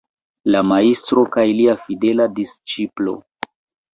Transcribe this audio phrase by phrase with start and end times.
[0.53, 3.13] La Majstro kaj lia fidela disĉiplo.